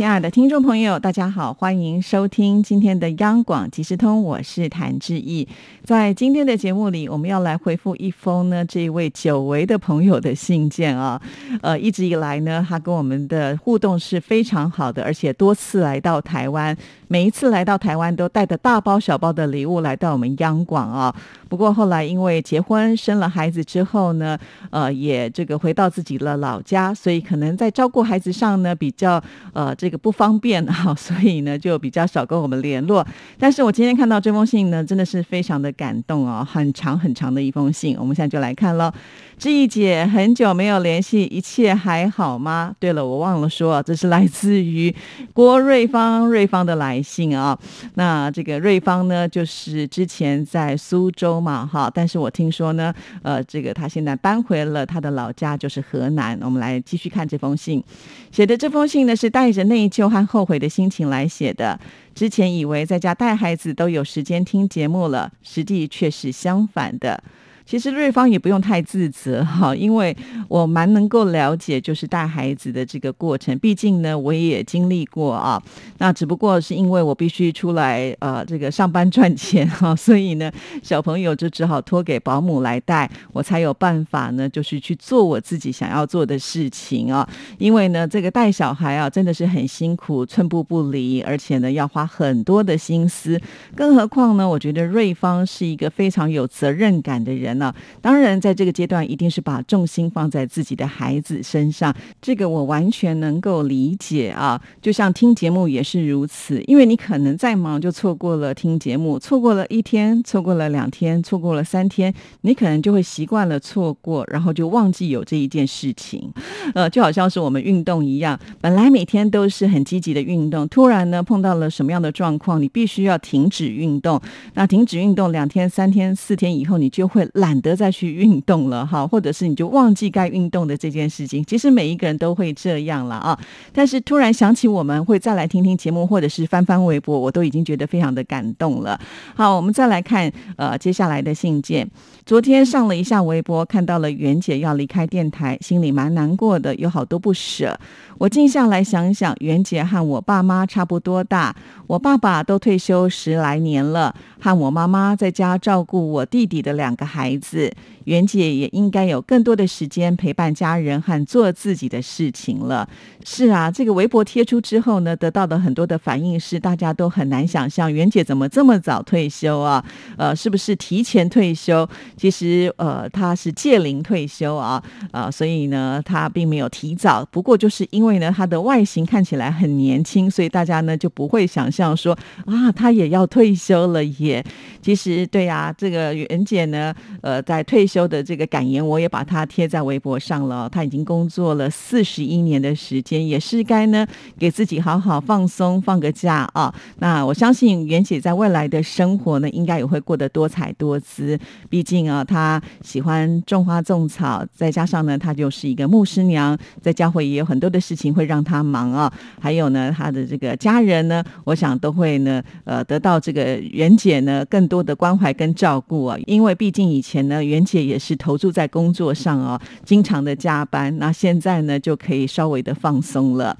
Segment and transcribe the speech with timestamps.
[0.00, 5.46] 亲爱的听众朋友，大家好，欢迎收听今天的央广即时通，我是谭志毅。
[5.84, 11.20] 在今天的节目里，我们要来回复一封呢这位久违的朋友的信件啊。
[11.60, 16.74] 呃，一直以来呢，他跟我们的互动是非常好的，而且多次来到台湾，
[17.12, 21.12] 每一次来到台湾都带着大包小包的礼物来到我们央广啊。
[21.48, 24.38] 不过后来因为结婚生了孩子之后呢，
[24.70, 29.20] 呃，也这个回到自己的老家，所以可能在照顾孩子上呢比较
[29.52, 33.04] 呃这个不方便哈， 所以呢就比较少跟我们联络。
[33.36, 37.96] 但是我今天看到这封信呢，真的是非常的感动哦，很长很长的一封信。
[37.98, 38.92] 我们现在就来看喽。
[39.36, 42.72] 志毅姐，很久没有联系，一切还好吗？
[42.78, 44.94] 对了，我忘了说，这是来自于
[45.32, 47.58] 郭瑞芳瑞芳的来信啊。
[47.94, 56.38] 那这个瑞芳呢，就是之前在苏州嘛，哈，但是我听说呢，呃，这个他现在搬回了他的老家，就是河南。
[56.42, 57.82] 我们来继续看这封信，
[58.30, 61.78] 写的这封信呢，是带着内疚和后悔的心情来写的。
[62.14, 67.22] 之前以为在家带孩子都有时间听节目了，实际却是相反的。
[67.70, 70.16] 其实瑞芳也不用太自责哈， 因为
[70.48, 75.62] 我蛮能够了解就是带孩子的这个过程，毕竟呢我也经历过啊。
[75.98, 80.50] 那只不过是因为我必须出来呃这个上班赚钱哈， 所以呢
[80.82, 87.24] 小朋友就只好托给保姆来带，我才有办法呢就是去做我自己想要做的事情啊。
[87.58, 93.40] 因为呢这个带小孩啊真的是很辛苦，寸步不离，而且呢要花很多的心思。
[93.76, 97.59] 更何况呢，我觉得瑞芳是一个非常有责任感的人。
[97.60, 104.58] 那当然，在这个阶段，一定是把重心放在自己的孩子身上，这个我完全能够理解啊。
[104.80, 116.32] 就像听节目也是如此，因为你可能再忙，就错过了听节目，错过了一天，错过了两天，错过了三天，你可能就会习惯了错过，然后就忘记有这一件事情。
[116.74, 124.18] 呃，就好像是我们运动一样，本来每天都是很积极的运动，突然呢碰到了什么样的状况，你必须要停止运动。
[124.54, 127.60] 那停止运动两天、三天、四天以后，你就会懒。
[127.60, 131.44] 得再去运动了哈， 或者是你就忘记该运动的这件事情。
[131.44, 133.38] 其实每一个人都会这样了啊。
[133.70, 138.98] 但是突然想起我们会再来听听节目，或者是翻翻微博，我都已经觉得非常的感动了。
[139.34, 141.86] 好，我们再来看呃接下来的信件。
[142.24, 147.78] 昨天上了一下微博，看到了袁姐要离开电台，心里蛮难过的，有好多不舍。
[148.16, 151.54] 我静下来想想，袁姐和我爸妈差不多大，
[151.86, 157.70] 我爸爸都退休十来年了，和我妈妈在家照顾我弟弟的两个孩子。
[158.10, 162.88] 袁姐也应该有更多的时间陪伴家人和做自己的事情了。
[163.24, 169.84] 是啊，这个微博贴出之后呢，得到的很多的反应是，大家都很难想象袁姐怎么这么早退休啊？
[170.16, 171.88] 呃，是不是提前退休？
[172.16, 174.82] 其实，呃，她是借龄退休啊，
[175.12, 177.24] 啊，所以呢，她并没有提早。
[177.30, 184.44] 不过，就是因为呢，她的外形看起来很年轻，所以大家呢就不会想象说啊，她也要退休了耶。
[184.82, 190.68] 其实，对呀，这个袁姐呢，呃，在退休的这个感言，我也把它贴在微博上了。
[190.70, 194.06] 他已经工作了四十一年的时间，也是该呢
[194.38, 196.74] 给自己好好放松，放个假啊。
[197.00, 201.38] 那我相信袁姐在未来的生活呢，应该也会过得多彩多姿。
[201.68, 209.12] 毕竟啊，她喜欢种花种草，再加上呢，她就是一个牧师娘，在教会也有很多的事情会让她忙啊。
[209.38, 214.70] 还有呢，她的这个家人呢，我想都会呢，呃，得到这个袁姐呢更。
[214.70, 223.56] 多的关怀跟照顾啊，因为毕竟以前呢，袁姐也是投注在工作上哦，经常的加班，那现在呢就可以稍微的放松了。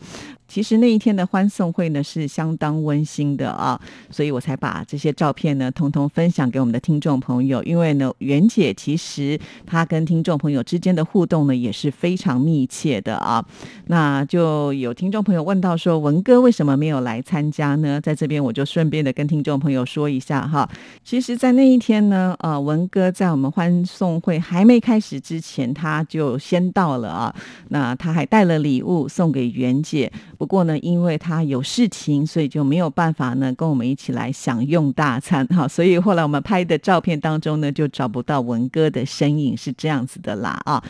[0.50, 3.80] 其实那一天的欢送会呢是相当温馨的啊，
[4.10, 7.62] 所以我才把这些照片呢通通分享给我们的听众朋友。
[7.62, 13.44] 因为呢，袁姐其实她跟听众朋友之间的互动呢也是非常密切的啊。
[13.86, 18.00] 那就有听众朋友问到说，文哥为什么没有来参加呢？
[18.00, 20.68] 在这边我就顺便的跟听众朋友说一下哈。
[21.04, 27.32] 其实，在那一天呢，呃，文哥在我们欢送会还没开始之前，他就先到了啊。
[27.68, 30.10] 那他还带了礼物送给袁姐。
[30.40, 35.68] 不过呢，因为他有事情，所以就没有办法呢跟我们一起来享用大餐哈。
[35.68, 40.82] 所以后来我们拍的照片当中呢，就找不到文哥的身影，是这样子的啦啊。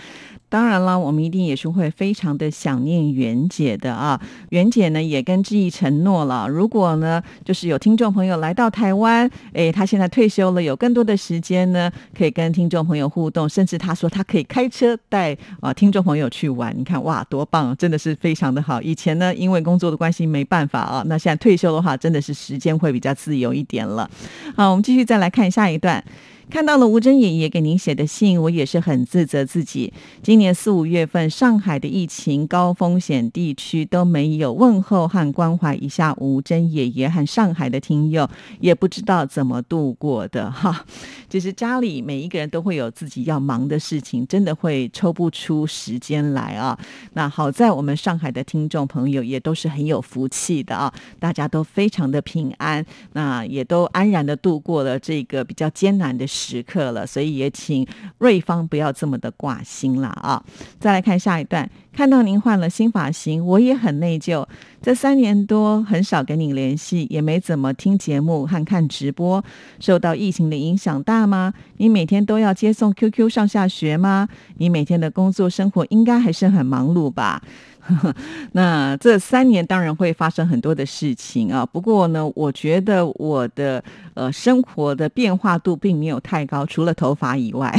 [0.51, 4.21] 当然了，我们一定也是会非常的想念袁姐的啊。
[4.49, 16.77] 袁姐呢也跟志毅承诺了，如果呢就是有听众朋友来到台湾，诶，她现在退休了，有更多的时间呢，可以跟听众朋友互动，甚至她说她可以开车带啊听众朋友去玩。
[16.77, 18.83] 你看哇，多棒，真的是非常的好。
[18.83, 24.11] 以前呢因为工作的关系没办法啊，那现在退休的话，真的是时间会比较自由一点了。
[24.57, 26.03] 好，我们继续再来看下一段。
[26.51, 29.93] 看到了吴珍爷爷给您写的信，我也是很自责自己。
[30.21, 40.85] 今年四五月份，上海的疫情高风险地区都没有问候和关怀一下吴珍爷爷和上海的听友，也不知道怎么度过的哈。
[41.29, 46.77] 其实家里每一个人都会有自己要忙的事情，真的会抽不出时间来啊。
[47.13, 56.27] 那好在我们上海的听众朋友也都是很有福气的啊，大家都非常的平安，那也都安然的度过了这个比较艰难的。
[56.41, 57.87] 时刻了，所以也请
[58.19, 60.43] 瑞芳不要这么的挂心了啊！
[60.79, 64.47] 再来看下一段，看到您换了新发型，我也很内疚。
[64.81, 69.45] 这三年多很少跟您联系，也没怎么听节目和看直播，
[69.79, 71.53] 受到疫情的影响大吗？
[71.77, 74.27] 你每天都要接送 QQ 上下学吗？
[74.57, 77.43] 你每天的工作生活应该还是很忙碌吧？
[78.53, 83.83] 那这三年当然会发生很多的事情啊，不过呢，我觉得我的
[84.15, 87.75] 呃生活的变化度并没有太高，除了头发以外，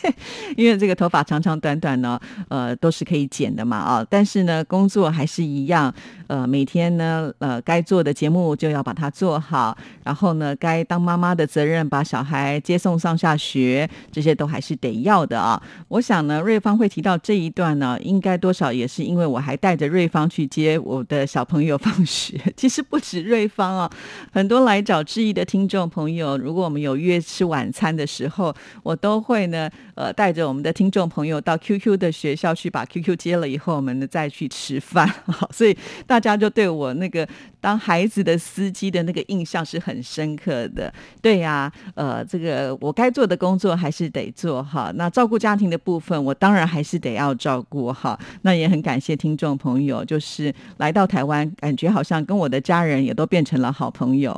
[0.56, 2.18] 因为这个头发长长短短呢，
[2.48, 5.92] 呃，都是可以剪的嘛啊，但是呢，工作还是一样，
[6.26, 15.60] 呃，每天呢，呃，该做的节目就要把它做好，然后呢，该当妈妈的责任，把小孩接送上下学，这些都还是得要的啊。
[15.88, 19.56] 我想呢，瑞芳会提到这一段呢，应该多少也是因为我还。
[19.66, 22.38] 带着瑞芳去接我的小朋友放学。
[22.56, 23.90] 其实不止瑞芳哦，
[24.30, 28.54] 很多来找志毅的听众朋友，如果我们有约吃晚餐的时候，
[28.84, 35.10] 我都会呢，呃，带着我们的听众朋友到 QQ 的学校去把 QQ 接了以后，我们呢再去吃饭。
[35.50, 35.76] 所以
[36.06, 37.26] 大家就对我那个
[37.60, 40.92] 当孩子的司机的那个印象是很深刻的。
[41.20, 44.92] 对呀，呃，这个我该做的工作还是得做哈。
[44.94, 48.16] 那照顾家庭的部分，我当然还是得要照顾哈。
[48.42, 49.56] 那也很感谢听众。
[49.56, 54.32] 朋友就是来到台湾，感觉好像跟我的家人也都变成了好朋友。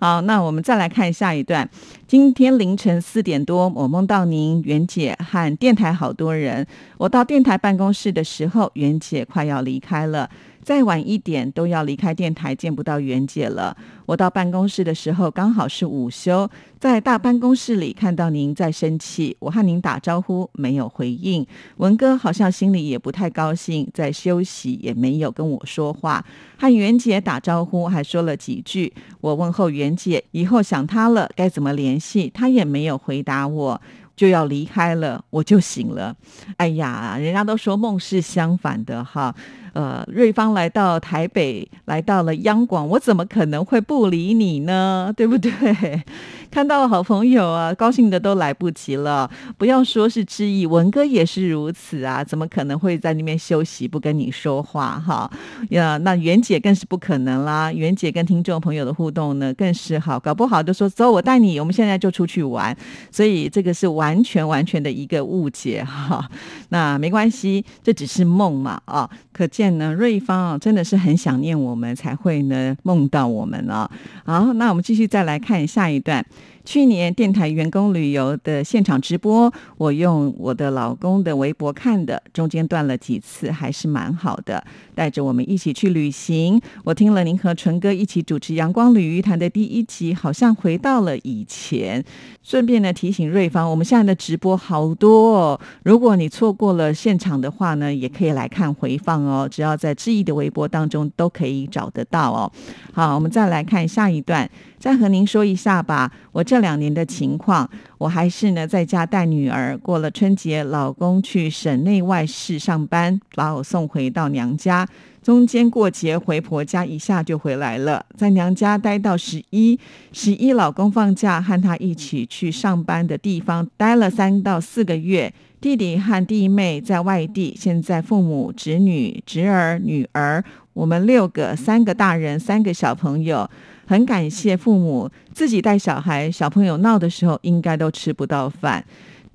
[0.00, 1.68] 好，那我们再来看下一段。
[2.06, 6.66] 今天凌晨四点多，我梦到您，袁姐和电台好多人。
[6.96, 10.28] 我到电台办公室的时候，袁姐快要离开了。
[10.64, 13.76] 再晚一点都要离开电台，见不到袁姐了。
[14.06, 16.50] 我到办公室的时候刚好是午休，
[16.80, 21.46] 在大办公室里看到您在生气，我和您打招呼没有回应。
[21.76, 26.24] 文哥好像心里也不太高兴，在休息也没有跟我说话。
[26.58, 33.80] 和袁姐打招呼还说了几句，我问候袁姐以后想她了该怎么联系，她也没有回答我。
[34.16, 36.14] 就要离开了，我就醒了。
[36.56, 39.34] 哎呀，人家都说梦是相反的哈。
[39.74, 45.12] 呃，瑞芳来到台北，来到了央广，我怎么可能会不理你呢？
[45.16, 45.50] 对不对？
[46.50, 49.28] 看到了好朋友啊，高兴的都来不及了。
[49.58, 55.28] 不要说是志毅，文哥也是如此啊，怎么可能会在那边休息不跟你说话哈？
[55.70, 57.72] 呀，那袁姐更是不可能啦。
[57.72, 62.76] 袁姐跟听众朋友的互动呢，更是好，搞不好就说走，我带你，我们现在就出去玩。
[63.10, 66.24] 所以这个是完全完全的一个误解哈。
[66.68, 69.10] 那没关系，这只是梦嘛啊。
[69.34, 73.90] 可见呢，瑞芳啊，真的是很想念我们，才会呢梦到我们啊。
[74.24, 76.24] 好，那我们继续再来看下一段。
[76.64, 84.64] 去年电台员工旅游的现场直播，我用我的老公的微博看的，中间断了几次，还是蛮好的。
[84.94, 92.02] 带着我们一起去旅行，我听了您和纯哥一起主持《阳光旅鱼谈》的第一集，好像回到了以前。
[92.42, 102.52] 顺便呢提醒瑞芳，我们现在的直播好多哦，如果你错过了现场的话呢，也可以来看回放哦，只要在志毅的微博当中都可以找得到哦。
[102.92, 104.48] 好，我们再来看下一段。
[104.78, 109.76] 再和您说一下吧，我这两年的情况，我还是呢在家带女儿。
[109.78, 114.86] 过了春节，老公去省内外市上班，把我送回到娘家。
[115.22, 119.80] 中间过节回婆家，一下就回来了，在娘家待到十一。
[120.12, 125.32] 十一老公放假，和他一起去上班的地方待了三到四个月。
[125.64, 130.44] 弟弟和弟妹在外地，现在父母、侄女、侄儿、女儿，
[130.74, 133.48] 我们六个，三个大人，三个小朋友。
[133.86, 138.84] 很感谢父母自己带小孩，小朋友闹的时候应该都吃不到饭。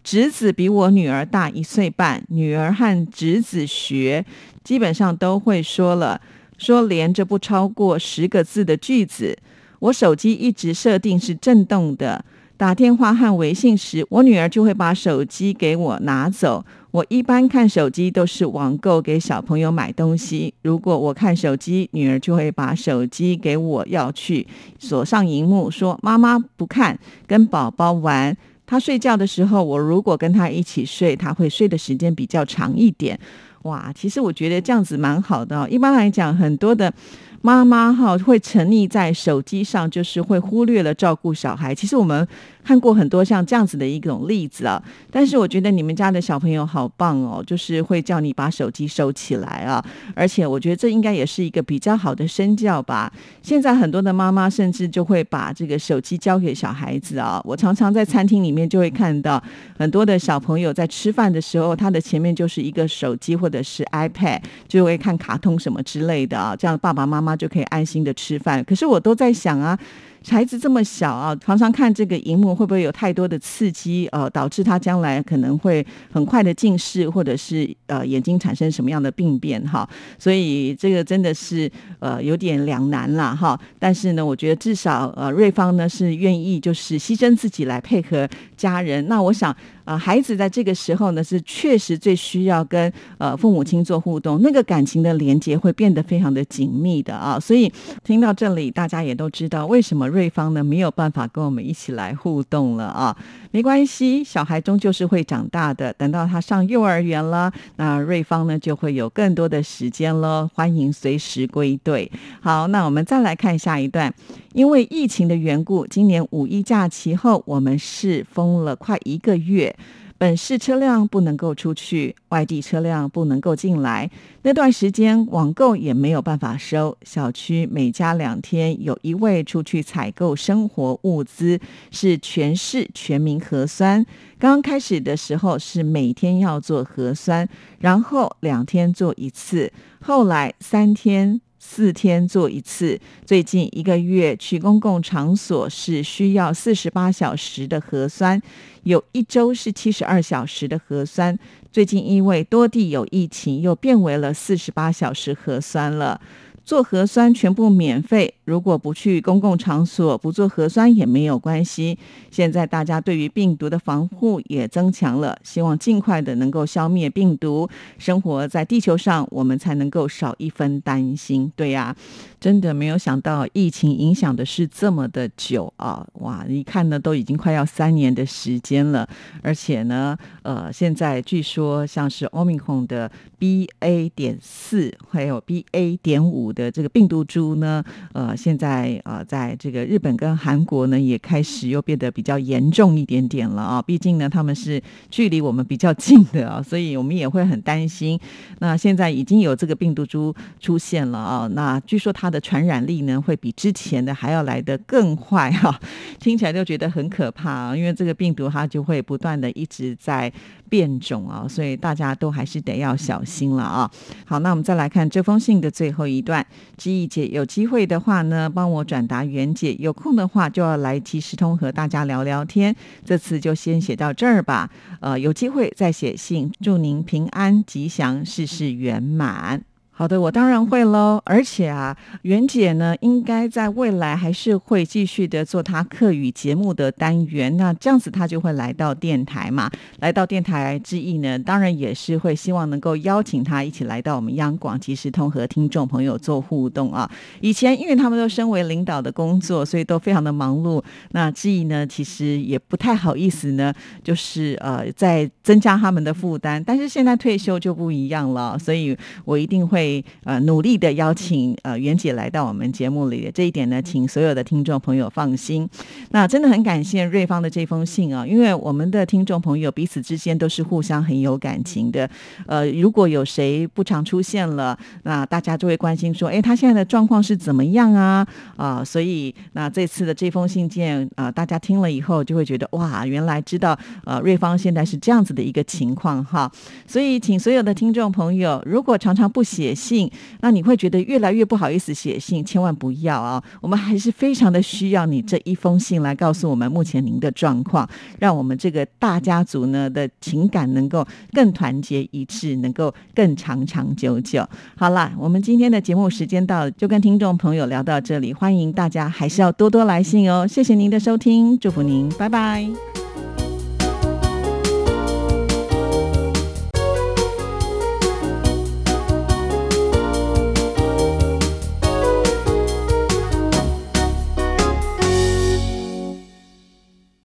[0.04, 4.24] 侄子比我女儿大一岁半，女儿和侄子学
[4.64, 6.22] 基本上都会说了。
[6.60, 9.36] 说连着不超过十个字的句子。
[9.80, 12.24] 我手机一直设定是震动的，
[12.60, 16.66] 打电话和微信时，我女儿就会把手机给我拿走。
[16.92, 20.54] 我一般看手机都是网购给小朋友买东西。
[20.64, 24.46] 如果我看手机，女儿就会把手机给我要去
[24.78, 28.36] 锁上荧幕，说妈妈不看，跟宝宝玩。
[28.68, 33.18] 她睡觉的时候，我如果跟她一起睡，她会睡的时间比较长一点。
[33.62, 35.70] 哇，其实我觉得这样子蛮好的。
[35.70, 36.94] 一般来讲，很多的。
[37.42, 41.74] 妈妈哈会沉溺在手机上，就是会忽略了照顾小孩。
[41.74, 42.28] 其实我们
[42.64, 49.84] 看过很多像这样子的一种例子啊，但是我觉得你们家的小朋友好棒哦，就是会叫你把手机收起来啊。
[50.14, 53.12] 而且我觉得这应该也是一个比较好的身教吧。
[53.42, 57.42] 现在很多的妈妈甚至就会把这个手机交给小孩子啊。
[57.44, 59.42] 我常常在餐厅里面就会看到
[59.78, 66.56] 很多的小朋友在吃饭的时候，他的前面就是一个手机或者是 iPad，就会看卡通什么之类的啊。
[66.56, 67.30] 这样爸爸妈妈。
[67.40, 68.62] 就可以安心的吃饭。
[68.66, 69.80] 可是我都在想啊。
[70.28, 74.08] 孩子这么小啊，常常看这个荧幕，会不会有太多的刺激？
[74.12, 79.62] 呃，导致他将来可能会很快的近视，或者是呃眼睛产生什么样的病变？
[79.68, 83.60] 哈，所以这个真的是呃有点两难了哈。
[83.80, 89.08] 但是呢，我觉得至少呃瑞芳呢是愿意就是牺牲自己来配合家人。
[89.08, 89.56] 那我想
[89.90, 97.40] 啊，孩子在这个时候呢是确实最需要跟呃父母亲做互动，那个感情的连接会变得非常的紧密的啊。
[97.40, 100.08] 所以听到这里，大家也都知道为什么。
[100.08, 103.18] 瑞芳呢没有办法跟我们一起来互动了啊，
[103.50, 105.92] 没关系，小孩终究是会长大的。
[105.94, 110.48] 等到他上幼儿园了，那瑞芳呢就会有更多的时间了。
[110.54, 112.12] 欢迎随时归队。
[112.42, 114.14] 好，那我们再来看下一段。
[114.54, 119.76] 因为疫情的缘故，今年五一假期后，我们是封了快一个月。
[120.20, 124.12] 本市车辆不能够出去，外地车辆不能够进来。
[124.42, 131.58] 那段时间网购也没有办法收，小区每家两天有一位出去采购生活物资，
[131.90, 134.06] 是全市全民核酸。
[134.38, 137.48] 刚刚开始的时候是每天要做核酸，
[137.80, 139.72] 然后两天做一次，
[140.02, 141.40] 后来三天。
[141.60, 148.42] 四天做一次，最近一个月去公共场所是需要四十八小时的核酸，
[148.84, 151.38] 有一周是七十二小时的核酸。
[151.72, 156.20] 最近因为多地有疫情，又变为了四十八小时核酸了。
[156.66, 161.96] 做核酸全部免费，如果不去公共场所，不做核酸也没有关系。
[162.32, 171.52] 现在大家对于病毒的防护也增强了，希望尽快的能够消灭病毒，生活在地球上，我们才能够少一分担心。
[171.56, 171.96] 对呀，
[172.40, 176.04] 真的没有想到疫情影响的是这么的久啊！
[176.14, 179.08] 哇，一看呢，都已经快要三年的时间了，
[179.44, 184.10] 而且呢，呃，现在据说像是 Omicron 的 BA.
[184.16, 185.96] 点四，还有 BA.
[186.02, 186.40] 点五。
[186.52, 193.82] 的这个病毒株呢，呃，现在呃，在这个日本跟韩国呢，也开始又变得比较严重一点点了啊。
[193.82, 198.18] 毕竟呢，他们是距离我们比较近的啊，所以我们也会很担心。
[198.60, 205.78] 那现在已经有这个病毒株出现了啊，那据说它的传染力呢，会比之前的还要来得更快哈。
[206.22, 210.32] 听起来就觉得很可怕啊，因为这个病毒它就会不断的一直在
[210.70, 213.92] 变种啊，所以大家都还是得要小心了啊。
[214.26, 216.46] 好，那我们再来看这封信的最后一段。
[216.78, 222.74] 知意姐有机会的话呢，帮我转达袁姐，有空的话就要来即时通和大家聊聊天。
[223.04, 224.70] 这次就先写到这儿吧，
[225.02, 229.69] 呃，有机会再写信，祝您平安吉祥，事事圆满。
[230.00, 231.22] 好的，我当然会喽。
[231.26, 237.58] 而且啊，袁姐呢，应该在未来还是会继续的做她课语节目的单元。
[237.58, 239.70] 那这样子，她就会来到电台嘛。
[240.00, 247.12] 来到电台之意呢，当然也是会希望能够邀请她一起来到我们央广即时通和听众朋友做互动啊。
[247.42, 250.82] 以前因为他们都身为领导的工作，所以都非常的忙碌。
[251.12, 256.64] 那之意呢，其实也不太好意思呢，就是呃，在增加他们的负担。
[256.64, 259.89] 但是现在退休就不一样了，所以我一定会。
[260.24, 265.68] 呃，努力的邀请呃袁姐来到我们节目里，这一点呢，请所有的听众朋友放心。
[266.12, 272.10] 那真的很感谢瑞芳的这封信啊，因为我们的听众朋友彼此之间都是互相很有感情的。
[272.46, 278.28] 呃，如果有谁不常出现了，那大家就会关心说，哎，他现在的状况是怎么样啊？
[278.58, 286.52] 啊，所以那这次的这封信件啊，大家听了以后就会觉得哇，原来知道呃瑞芳现在是这样子的一个情况哈。
[286.86, 289.70] 所以，请所有的听众朋友，如果常常不写。
[289.80, 293.42] 信，那你会觉得越来越不好意思写信，千万不要啊！
[293.62, 297.88] 我们还是非常的需要你这一封信来告诉我们目前您的状况，
[298.20, 304.46] 让我们这个大家族呢的情感能够更团结一致，能够更长长久久。
[304.76, 310.46] 好了，我们今天的节目时间到了，就跟听众朋友聊到这里，欢迎大家还是要多多来信哦。
[310.46, 313.09] 谢谢您的收听，祝福您，拜拜。